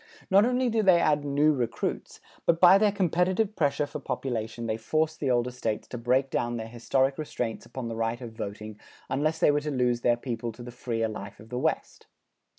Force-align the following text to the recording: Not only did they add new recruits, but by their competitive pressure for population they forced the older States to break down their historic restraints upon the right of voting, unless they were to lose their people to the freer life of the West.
Not 0.31 0.45
only 0.47 0.67
did 0.67 0.87
they 0.87 0.99
add 0.99 1.23
new 1.23 1.53
recruits, 1.53 2.21
but 2.47 2.59
by 2.59 2.79
their 2.79 2.91
competitive 2.91 3.55
pressure 3.55 3.85
for 3.85 3.99
population 3.99 4.65
they 4.65 4.75
forced 4.75 5.19
the 5.19 5.29
older 5.29 5.51
States 5.51 5.87
to 5.89 5.97
break 5.99 6.31
down 6.31 6.57
their 6.57 6.67
historic 6.67 7.19
restraints 7.19 7.67
upon 7.67 7.87
the 7.87 7.95
right 7.95 8.19
of 8.19 8.31
voting, 8.33 8.79
unless 9.11 9.37
they 9.37 9.51
were 9.51 9.61
to 9.61 9.69
lose 9.69 10.01
their 10.01 10.17
people 10.17 10.51
to 10.53 10.63
the 10.63 10.71
freer 10.71 11.07
life 11.07 11.39
of 11.39 11.49
the 11.49 11.59
West. 11.59 12.07